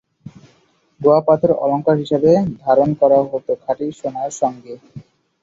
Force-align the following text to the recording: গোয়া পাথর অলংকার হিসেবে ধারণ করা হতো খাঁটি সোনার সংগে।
গোয়া 1.01 1.21
পাথর 1.27 1.51
অলংকার 1.63 1.95
হিসেবে 1.97 2.31
ধারণ 2.63 2.89
করা 3.01 3.17
হতো 3.25 3.51
খাঁটি 3.63 3.85
সোনার 3.99 4.31
সংগে। 4.39 4.73